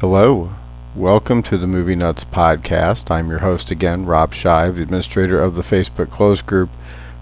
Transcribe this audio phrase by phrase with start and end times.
[0.00, 0.50] Hello.
[0.94, 3.10] Welcome to the Movie Nuts podcast.
[3.10, 6.68] I'm your host again, Rob Shive, the administrator of the Facebook closed group,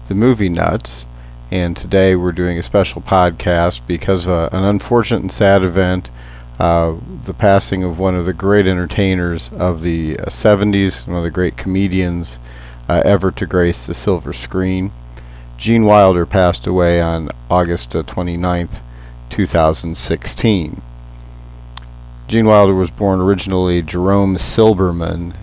[0.09, 1.05] The Movie Nuts.
[1.49, 6.09] And today we're doing a special podcast because of an unfortunate and sad event
[6.59, 11.23] uh, the passing of one of the great entertainers of the uh, 70s, one of
[11.23, 12.39] the great comedians
[12.89, 14.91] uh, ever to grace the silver screen.
[15.57, 18.81] Gene Wilder passed away on August 29th,
[19.29, 20.81] 2016.
[22.27, 25.35] Gene Wilder was born originally Jerome Silberman,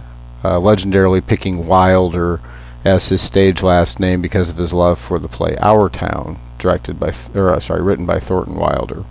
[0.43, 2.41] uh, legendarily picking Wilder
[2.85, 6.99] as his stage last name because of his love for the play Our Town, directed
[6.99, 9.05] by, th- or uh, sorry, written by Thornton Wilder.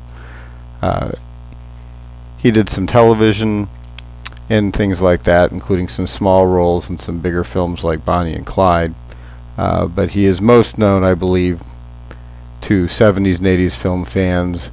[0.82, 1.14] Uh,
[2.38, 3.70] he did some television
[4.50, 8.46] and things like that, including some small roles in some bigger films like Bonnie and
[8.46, 8.94] Clyde.
[9.58, 11.62] Uh, but he is most known, I believe,
[12.62, 14.72] to 70s and 80s film fans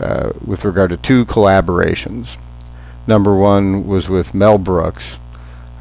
[0.00, 2.36] uh, with regard to two collaborations.
[3.06, 5.18] Number one was with Mel Brooks,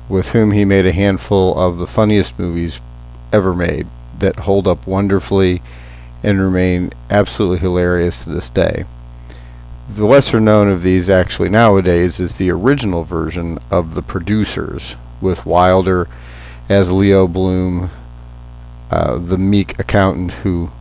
[0.09, 2.79] with whom he made a handful of the funniest movies
[3.31, 3.87] ever made
[4.19, 5.61] that hold up wonderfully
[6.23, 8.85] and remain absolutely hilarious to this day.
[9.89, 15.45] The lesser known of these actually nowadays is the original version of The Producers, with
[15.45, 16.07] Wilder
[16.69, 17.89] as Leo Bloom,
[18.89, 20.71] uh, the meek accountant who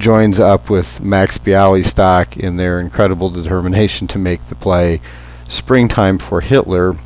[0.00, 5.00] joins up with Max Bialystock in their incredible determination to make the play
[5.48, 6.96] Springtime for Hitler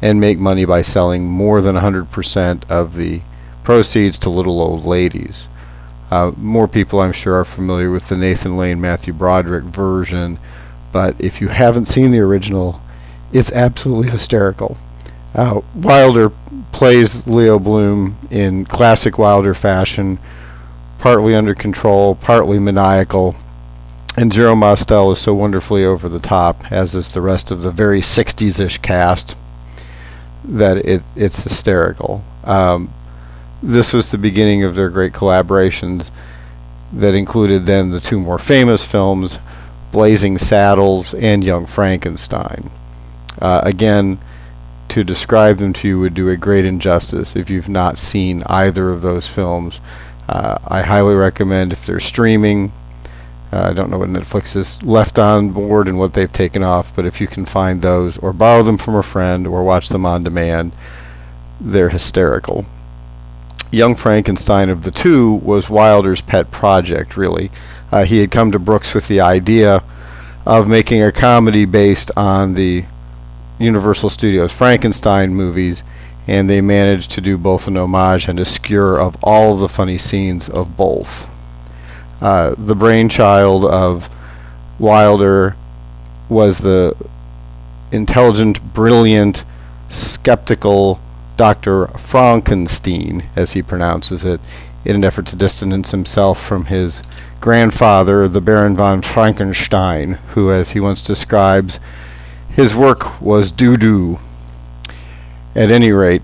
[0.00, 3.20] and make money by selling more than 100% of the
[3.62, 5.46] proceeds to little old ladies.
[6.10, 10.38] Uh, more people, I'm sure, are familiar with the Nathan Lane Matthew Broderick version,
[10.90, 12.80] but if you haven't seen the original,
[13.32, 14.76] it's absolutely hysterical.
[15.34, 16.30] Uh, Wilder
[16.72, 20.18] plays Leo Bloom in classic Wilder fashion
[21.02, 23.34] partly under control, partly maniacal.
[24.16, 27.72] And Zero Mostel is so wonderfully over the top, as is the rest of the
[27.72, 29.34] very 60s-ish cast,
[30.44, 32.22] that it it's hysterical.
[32.44, 32.94] Um,
[33.60, 36.10] this was the beginning of their great collaborations
[36.92, 39.40] that included then the two more famous films,
[39.90, 42.70] Blazing Saddles and Young Frankenstein.
[43.40, 44.20] Uh, again,
[44.90, 48.90] to describe them to you would do a great injustice if you've not seen either
[48.90, 49.80] of those films.
[50.28, 52.72] Uh, I highly recommend if they're streaming.
[53.52, 56.94] Uh, I don't know what Netflix has left on board and what they've taken off,
[56.96, 60.06] but if you can find those or borrow them from a friend or watch them
[60.06, 60.72] on demand,
[61.60, 62.64] they're hysterical.
[63.70, 67.50] Young Frankenstein of the two was Wilder's pet project, really.
[67.90, 69.82] Uh, he had come to Brooks with the idea
[70.46, 72.84] of making a comedy based on the
[73.58, 75.82] Universal Studios Frankenstein movies
[76.26, 79.68] and they managed to do both an homage and a skewer of all of the
[79.68, 81.28] funny scenes of both.
[82.20, 84.08] Uh, the brainchild of
[84.78, 85.56] Wilder
[86.28, 86.96] was the
[87.90, 89.44] intelligent, brilliant,
[89.88, 91.00] skeptical
[91.36, 91.88] Dr.
[91.88, 94.40] Frankenstein, as he pronounces it,
[94.84, 97.02] in an effort to distance himself from his
[97.40, 101.80] grandfather, the Baron von Frankenstein, who, as he once describes,
[102.48, 104.18] his work was doo-doo
[105.54, 106.22] at any rate,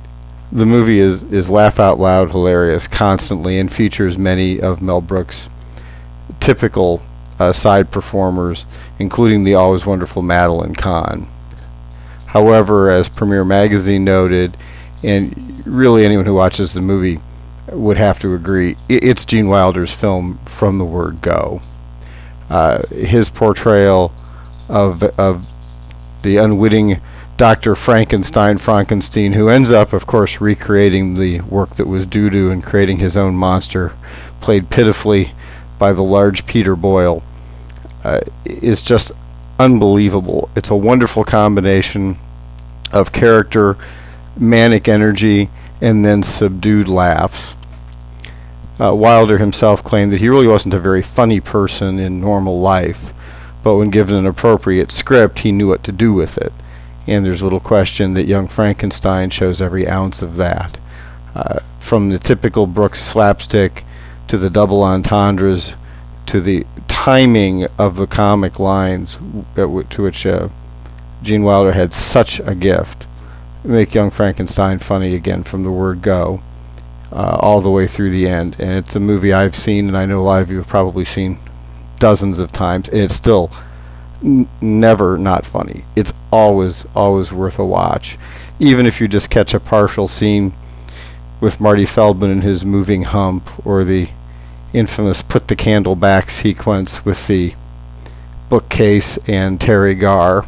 [0.50, 5.48] the movie is, is laugh out loud hilarious constantly and features many of Mel Brooks'
[6.40, 7.02] typical
[7.38, 8.66] uh, side performers,
[8.98, 11.28] including the always wonderful Madeline Kahn.
[12.26, 14.56] However, as Premiere Magazine noted,
[15.02, 17.20] and really anyone who watches the movie
[17.68, 21.60] would have to agree, it's Gene Wilder's film from the word go.
[22.48, 24.12] Uh, his portrayal
[24.68, 25.46] of of
[26.22, 27.00] the unwitting
[27.38, 27.76] Dr.
[27.76, 32.64] Frankenstein Frankenstein, who ends up, of course, recreating the work that was doo doo and
[32.64, 33.92] creating his own monster,
[34.40, 35.30] played pitifully
[35.78, 37.22] by the large Peter Boyle,
[38.02, 39.12] uh, is just
[39.56, 40.50] unbelievable.
[40.56, 42.18] It's a wonderful combination
[42.92, 43.76] of character,
[44.36, 45.48] manic energy,
[45.80, 47.54] and then subdued laughs.
[48.80, 53.12] Uh, Wilder himself claimed that he really wasn't a very funny person in normal life,
[53.62, 56.52] but when given an appropriate script, he knew what to do with it
[57.08, 60.78] and there's little question that Young Frankenstein shows every ounce of that.
[61.34, 63.84] Uh, from the typical Brooks slapstick
[64.28, 65.74] to the double entendres
[66.26, 69.18] to the timing of the comic lines
[69.54, 70.48] w- to which uh,
[71.22, 73.06] Gene Wilder had such a gift.
[73.64, 76.42] Make Young Frankenstein funny again from the word go,
[77.10, 78.56] uh, all the way through the end.
[78.60, 81.06] And it's a movie I've seen, and I know a lot of you have probably
[81.06, 81.38] seen
[81.98, 83.50] dozens of times, and it's still
[84.22, 85.84] never not funny.
[85.96, 88.18] It's always always worth a watch,
[88.58, 90.52] even if you just catch a partial scene
[91.40, 94.08] with Marty Feldman and his moving hump, or the
[94.72, 97.54] infamous "put the candle back" sequence with the
[98.48, 100.46] bookcase and Teri Garr.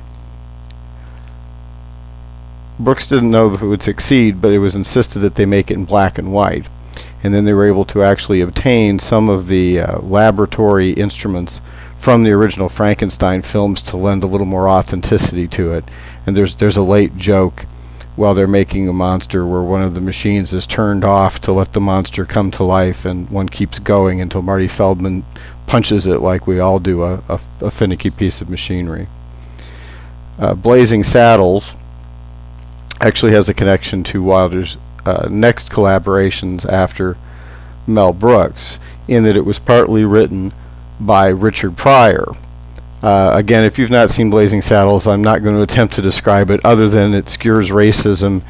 [2.78, 5.74] Brooks didn't know if it would succeed, but it was insisted that they make it
[5.74, 6.66] in black and white.
[7.22, 11.60] And then they were able to actually obtain some of the uh, laboratory instruments
[12.00, 15.84] from the original Frankenstein films to lend a little more authenticity to it.
[16.26, 17.66] And there's there's a late joke
[18.16, 21.74] while they're making a monster where one of the machines is turned off to let
[21.74, 25.24] the monster come to life and one keeps going until Marty Feldman
[25.66, 29.06] punches it like we all do a, a, a finicky piece of machinery.
[30.38, 31.74] Uh, Blazing Saddles
[32.98, 37.18] actually has a connection to Wilder's uh, next collaborations after
[37.86, 40.54] Mel Brooks in that it was partly written
[41.00, 42.26] by Richard Pryor,
[43.02, 46.50] uh, again, if you've not seen Blazing Saddles, I'm not going to attempt to describe
[46.50, 48.42] it other than it skewers racism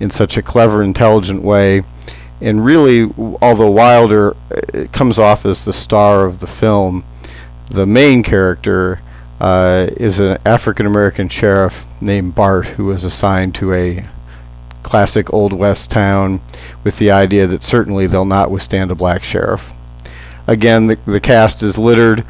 [0.00, 1.82] in such a clever, intelligent way.
[2.40, 3.10] And really,
[3.42, 7.04] although Wilder uh, comes off as the star of the film,
[7.68, 9.02] the main character
[9.40, 14.06] uh, is an African American sheriff named Bart who was assigned to a
[14.82, 16.40] classic Old West town
[16.82, 19.70] with the idea that certainly they'll not withstand a black sheriff.
[20.48, 22.24] Again, the, the cast is littered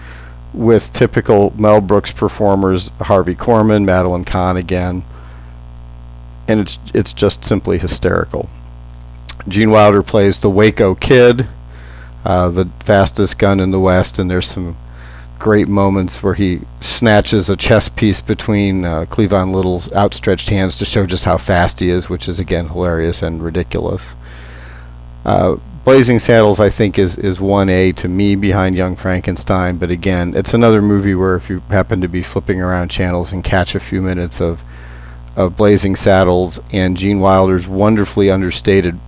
[0.53, 5.05] with typical Mel Brooks performers, Harvey Korman, Madeline Kahn again,
[6.49, 8.51] and it's it's just simply hysterical.
[9.47, 11.47] Gene Wilder plays the Waco Kid,
[12.25, 14.77] uh, the fastest gun in the West, and there's some
[15.39, 20.85] great moments where he snatches a chess piece between uh, Cleavon Little's outstretched hands to
[20.85, 24.17] show just how fast he is, which is again hilarious and ridiculous.
[25.25, 25.57] Uh,
[25.89, 29.79] Blazing Saddles, I think, is is one A to me behind Young Frankenstein.
[29.79, 33.43] But again, it's another movie where if you happen to be flipping around channels and
[33.43, 34.63] catch a few minutes of
[35.35, 39.01] of Blazing Saddles and Gene Wilder's wonderfully understated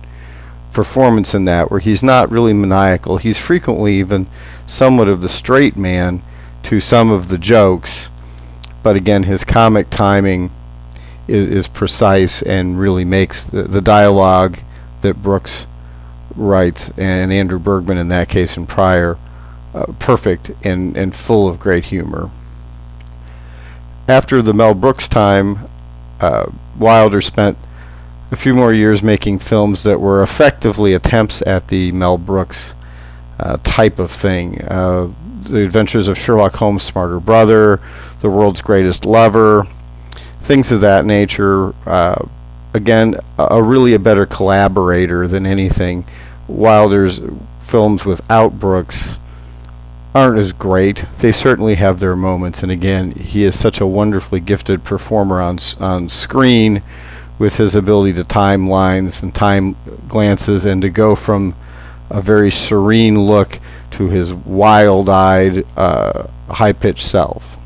[0.73, 4.25] performance in that, where he's not really maniacal, he's frequently even
[4.65, 6.23] somewhat of the straight man
[6.63, 8.09] to some of the jokes.
[8.81, 10.49] But again, his comic timing
[11.27, 14.57] is, is precise and really makes the, the dialogue
[15.03, 15.67] that Brooks
[16.35, 19.17] writes, and Andrew Bergman in that case and Pryor,
[19.73, 22.29] uh, perfect and, and full of great humor.
[24.07, 25.69] After the Mel Brooks time,
[26.19, 27.57] uh, Wilder spent
[28.31, 32.73] a few more years making films that were effectively attempts at the Mel Brooks
[33.39, 34.61] uh, type of thing.
[34.63, 35.11] Uh,
[35.43, 37.81] the Adventures of Sherlock Holmes' Smarter Brother,
[38.21, 39.65] The World's Greatest Lover,
[40.39, 41.73] things of that nature.
[42.73, 46.05] Again, a, really a better collaborator than anything.
[46.47, 47.19] Wilder's
[47.59, 49.17] films without Brooks
[50.13, 51.05] aren't as great.
[51.19, 55.59] They certainly have their moments, and again, he is such a wonderfully gifted performer on
[55.79, 56.81] on screen,
[57.39, 59.75] with his ability to time lines and time
[60.07, 61.55] glances, and to go from
[62.09, 63.59] a very serene look
[63.91, 67.57] to his wild-eyed, uh, high-pitched self.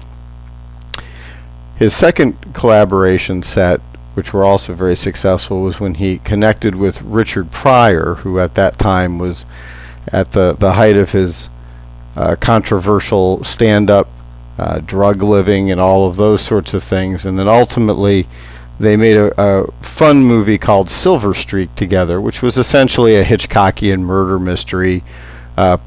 [1.75, 3.81] His second collaboration set
[4.15, 8.79] which were also very successful, was when he connected with Richard Pryor, who at that
[8.79, 9.45] time was
[10.11, 11.49] at the, the height of his
[12.15, 14.07] uh, controversial stand up
[14.57, 17.25] uh, drug living and all of those sorts of things.
[17.25, 18.27] And then ultimately,
[18.79, 24.01] they made a, a, fun movie called Silver Streak together, which was essentially a Hitchcockian
[24.01, 25.03] murder mystery
[25.57, 25.77] uh,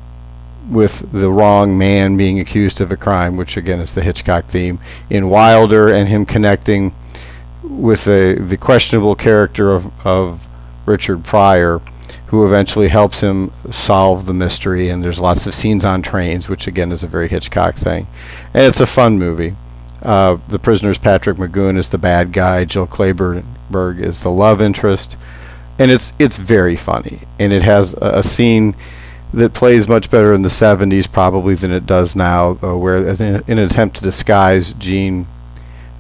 [0.69, 4.79] with the wrong man being accused of a crime, which again is the Hitchcock theme,
[5.09, 6.95] in Wilder and him connecting
[7.79, 10.47] with the the questionable character of of
[10.87, 11.81] Richard Pryor,
[12.27, 14.89] who eventually helps him solve the mystery.
[14.89, 18.07] And there's lots of scenes on trains, which again is a very Hitchcock thing,
[18.53, 19.55] and it's a fun movie.
[20.03, 22.65] Uh, the prisoner's Patrick McGoohan is the bad guy.
[22.65, 25.17] Jill Clayburgh is the love interest,
[25.79, 27.21] and it's it's very funny.
[27.39, 28.75] And it has a, a scene
[29.33, 33.43] that plays much better in the 70s probably than it does now, uh, where in
[33.47, 35.27] an attempt to disguise Gene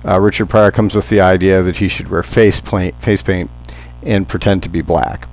[0.05, 3.50] uh, Richard Pryor comes with the idea that he should wear face paint, face paint
[4.02, 5.28] and pretend to be black,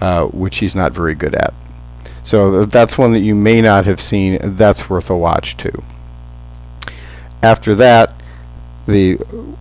[0.00, 1.54] uh, which he's not very good at.
[2.22, 4.38] So th- that's one that you may not have seen.
[4.56, 5.82] That's worth a watch too.
[7.42, 8.12] After that,
[8.86, 9.18] the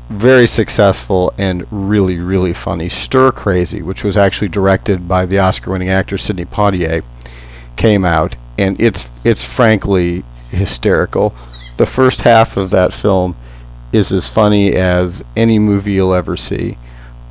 [0.10, 5.89] very successful and really, really funny Stir Crazy, which was actually directed by the Oscar-winning
[5.89, 7.04] actor Sidney Poitier,
[7.75, 11.36] came out, and it's it's frankly hysterical.
[11.77, 13.36] The first half of that film
[13.96, 16.78] is as funny as any movie you'll ever see.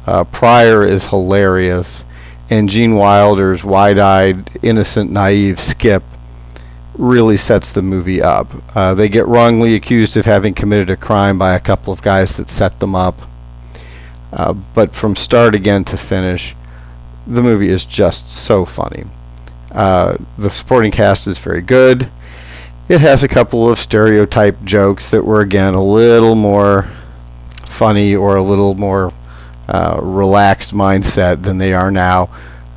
[0.07, 2.05] Uh, Pryor is hilarious,
[2.51, 6.03] and Gene Wilder's wide-eyed, innocent, naive Skip
[6.97, 8.49] really sets the movie up.
[8.77, 12.37] Uh, they get wrongly accused of having committed a crime by a couple of guys
[12.37, 13.21] that set them up.
[14.33, 16.55] Uh, but from start again to finish,
[17.27, 19.05] the movie is just so funny.
[19.73, 22.09] Uh, the supporting cast is very good.
[22.87, 26.91] It has a couple of stereotype jokes that were again a little more
[27.65, 29.13] funny or a little more
[29.69, 32.29] uh, relaxed mindset than they are now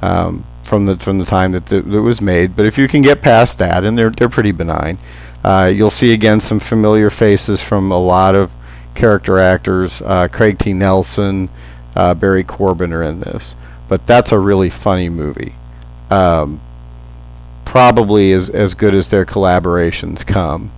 [0.01, 2.55] um, from the from the time that it was made.
[2.55, 4.97] But if you can get past that, and they're they're pretty benign,
[5.43, 8.49] uh, you'll see again some familiar faces from a lot of
[8.95, 10.01] character actors.
[10.01, 10.71] Uh, Craig T.
[10.71, 11.49] Nelson,
[11.97, 13.55] uh, Barry Corbin are in this,
[13.89, 15.53] but that's a really funny movie.
[16.09, 16.61] Um,
[17.77, 20.71] probably as as good as their collaborations come.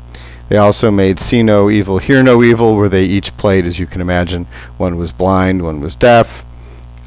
[0.49, 3.87] They also made See No Evil, Hear No Evil, where they each played, as you
[3.87, 6.43] can imagine, one was blind, one was deaf,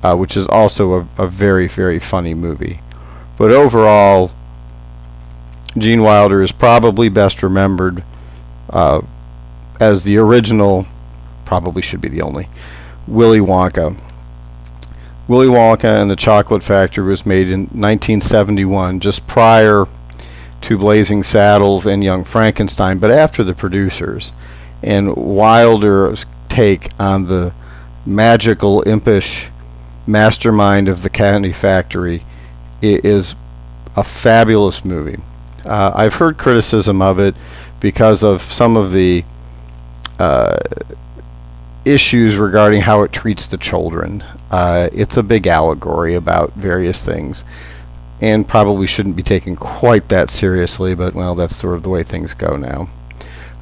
[0.03, 2.81] uh, which is also a, a very, very funny movie.
[3.37, 4.31] But overall,
[5.77, 8.03] Gene Wilder is probably best remembered
[8.71, 9.03] uh,
[9.79, 10.87] as the original,
[11.45, 12.49] probably should be the only,
[13.07, 13.95] Willy Wonka.
[15.33, 19.87] Willy Wonka and the Chocolate Factory was made in 1971, just prior
[20.61, 24.31] to Blazing Saddles and Young Frankenstein, but after the producers.
[24.83, 27.55] And Wilder's take on the
[28.05, 29.49] magical, impish
[30.07, 32.25] mastermind of the Candy Factory
[32.83, 33.35] is
[33.97, 35.17] a fabulous movie.
[35.65, 37.35] Uh, I've heard criticism of it
[37.81, 39.25] because of some of the
[40.19, 40.59] uh,
[41.87, 44.23] issues regarding how it treats the children.
[44.53, 47.45] Uh, it's a big allegory about various things
[48.21, 52.05] and probably shouldn't be taken quite that seriously, but well, that's sort of the way
[52.05, 52.89] things go now.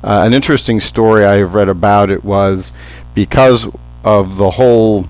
[0.02, 2.72] Uh, an interesting story I have read about it was
[3.14, 3.66] because
[4.04, 5.06] of the whole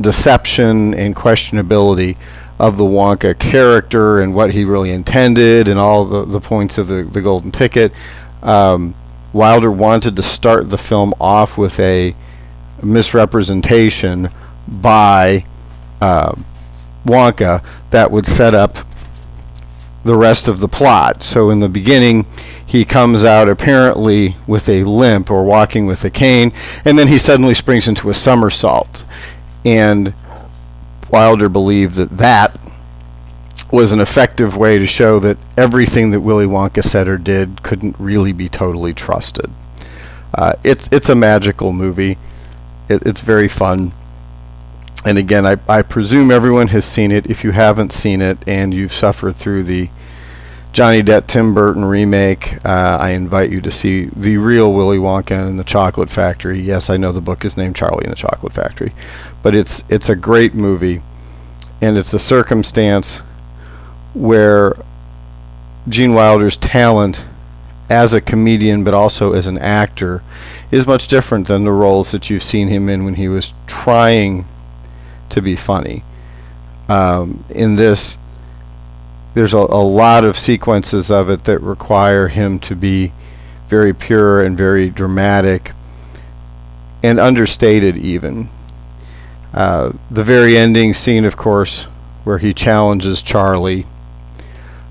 [0.00, 2.16] deception and questionability
[2.58, 6.88] of the Wonka character and what he really intended and all the, the points of
[6.88, 7.92] the, the golden ticket.
[8.42, 8.94] Um,
[9.32, 12.14] Wilder wanted to start the film off with a
[12.82, 14.30] misrepresentation
[14.66, 15.44] by
[16.00, 16.34] uh,
[17.04, 18.78] Wonka that would set up
[20.04, 21.22] the rest of the plot.
[21.22, 22.26] So in the beginning,
[22.64, 26.52] he comes out apparently with a limp or walking with a cane,
[26.84, 29.04] and then he suddenly springs into a somersault.
[29.64, 30.14] And
[31.10, 32.58] Wilder believed that that
[33.70, 37.96] was an effective way to show that everything that Willy Wonka said or did couldn't
[37.98, 39.50] really be totally trusted.
[40.34, 42.18] Uh, it's it's a magical movie.
[42.88, 43.92] It, it's very fun
[45.06, 47.30] and again, I, I presume everyone has seen it.
[47.30, 49.88] If you haven't seen it and you've suffered through the
[50.72, 55.46] Johnny Depp Tim Burton remake, uh, I invite you to see the real Willy Wonka
[55.46, 56.60] and the Chocolate Factory.
[56.60, 58.92] Yes, I know the book is named Charlie and the Chocolate Factory,
[59.44, 61.02] but it's it's a great movie,
[61.80, 63.18] and it's a circumstance
[64.12, 64.74] where
[65.88, 67.24] Gene Wilder's talent
[67.88, 70.24] as a comedian, but also as an actor,
[70.72, 74.44] is much different than the roles that you've seen him in when he was trying
[75.30, 76.02] to be funny.
[76.88, 78.16] Um, in this,
[79.34, 83.12] there's a, a lot of sequences of it that require him to be
[83.68, 85.72] very pure and very dramatic
[87.02, 88.48] and understated even.
[89.52, 91.82] Uh, the very ending scene, of course,
[92.24, 93.86] where he challenges Charlie,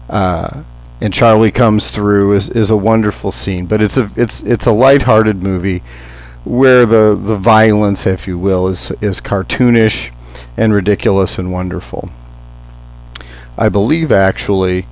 [0.10, 0.64] uh,
[1.02, 3.66] and Charlie comes through, is, is a wonderful scene.
[3.66, 5.84] But it's a it's it's a lighthearted movie,
[6.46, 10.12] where the, the violence, if you will, is is cartoonish
[10.58, 12.10] and ridiculous and wonderful.
[13.58, 14.88] I believe actually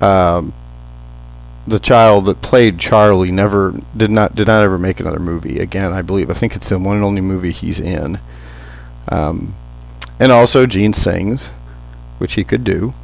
[0.00, 0.52] um,
[1.66, 5.92] the child that played Charlie never did not did not ever make another movie again.
[5.92, 8.18] I believe I think it's the one and only movie he's in.
[9.08, 9.54] Um,
[10.18, 11.48] and also Gene sings,
[12.18, 12.94] which he could do.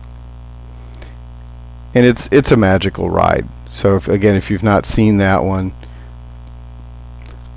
[1.95, 3.47] And it's it's a magical ride.
[3.71, 5.73] So if, again, if you've not seen that one,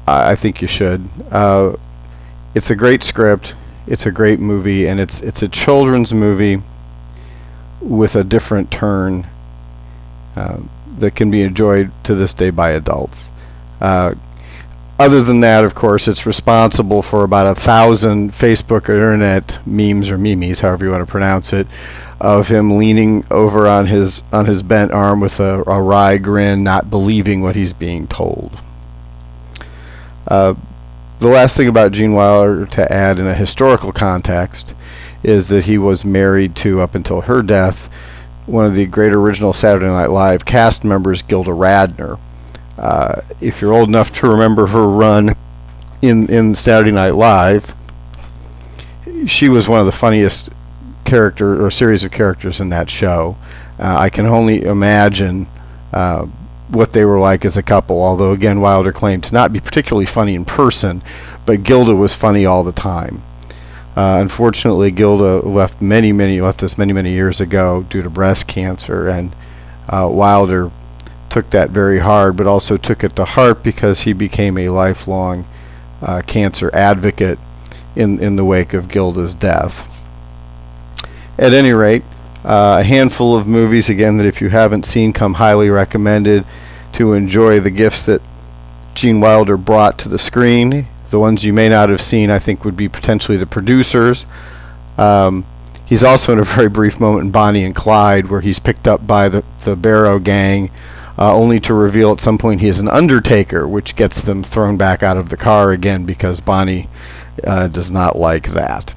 [0.07, 1.07] I, I think you should.
[1.31, 1.75] Uh,
[2.53, 3.55] it's a great script.
[3.91, 6.63] It's a great movie, and it's it's a children's movie
[7.81, 9.27] with a different turn
[10.37, 10.61] uh,
[10.99, 13.33] that can be enjoyed to this day by adults.
[13.81, 14.15] Uh,
[14.97, 20.09] other than that, of course, it's responsible for about a thousand Facebook or internet memes
[20.09, 21.67] or memes, however you want to pronounce it,
[22.21, 26.63] of him leaning over on his on his bent arm with a, a wry grin,
[26.63, 28.61] not believing what he's being told.
[30.29, 30.53] Uh,
[31.21, 34.73] the last thing about Gene Wilder to add in a historical context
[35.21, 37.91] is that he was married to, up until her death,
[38.47, 42.19] one of the great original Saturday Night Live cast members, Gilda Radner.
[42.75, 45.35] Uh, if you're old enough to remember her run
[46.01, 47.75] in in Saturday Night Live,
[49.27, 50.49] she was one of the funniest
[51.05, 53.37] character or series of characters in that show.
[53.77, 55.45] Uh, I can only imagine
[55.93, 56.25] uh,
[56.71, 58.01] what they were like as a couple.
[58.01, 61.01] Although again, Wilder claimed to not be particularly funny in person,
[61.45, 63.21] but Gilda was funny all the time.
[63.95, 68.47] Uh, unfortunately, Gilda left many, many left us many, many years ago due to breast
[68.47, 69.35] cancer, and
[69.89, 70.71] uh, Wilder
[71.29, 75.45] took that very hard, but also took it to heart because he became a lifelong
[76.01, 77.39] uh, cancer advocate
[77.95, 79.87] in, in the wake of Gilda's death.
[81.37, 82.03] At any rate,
[82.43, 86.45] uh, a handful of movies, again, that if you haven't seen, come highly recommended
[86.93, 88.21] to enjoy the gifts that
[88.93, 90.87] Gene Wilder brought to the screen.
[91.09, 94.25] The ones you may not have seen, I think, would be potentially the producers.
[94.97, 95.45] Um,
[95.85, 99.05] he's also in a very brief moment in Bonnie and Clyde, where he's picked up
[99.05, 100.71] by the, the Barrow gang,
[101.17, 104.77] uh, only to reveal at some point he is an undertaker, which gets them thrown
[104.77, 106.89] back out of the car again because Bonnie
[107.45, 108.93] uh, does not like that.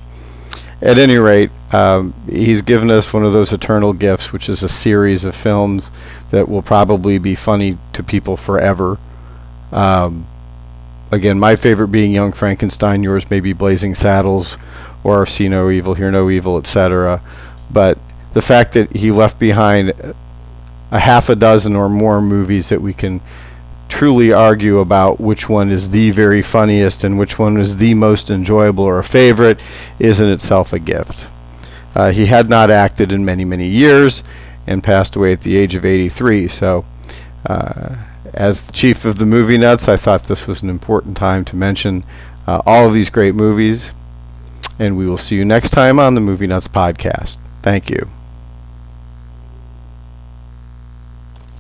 [0.80, 4.68] At any rate, um, he's given us one of those eternal gifts, which is a
[4.68, 5.90] series of films
[6.34, 8.98] that will probably be funny to people forever.
[9.70, 10.26] Um,
[11.12, 14.56] again, my favorite being Young Frankenstein, yours may be Blazing Saddles
[15.04, 17.22] or See No Evil, Hear No Evil, etc.
[17.70, 17.98] But
[18.32, 19.92] the fact that he left behind
[20.90, 23.20] a half a dozen or more movies that we can
[23.88, 28.28] truly argue about which one is the very funniest and which one is the most
[28.28, 29.60] enjoyable or a favorite
[30.00, 31.28] is in itself a gift.
[31.94, 34.24] Uh, he had not acted in many, many years
[34.66, 36.48] and passed away at the age of 83.
[36.48, 36.84] So,
[37.46, 37.96] uh,
[38.32, 41.56] as the chief of the movie nuts, I thought this was an important time to
[41.56, 42.04] mention
[42.46, 43.90] uh, all of these great movies.
[44.78, 47.36] And we will see you next time on the Movie Nuts podcast.
[47.62, 48.13] Thank you.